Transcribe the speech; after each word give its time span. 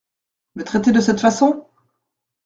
Me 0.55 0.63
traiter 0.63 0.91
de 0.91 0.99
cette 0.99 1.19
façon! 1.19 1.67